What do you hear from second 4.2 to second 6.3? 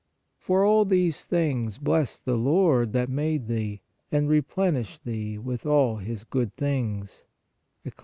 replenished thee with all His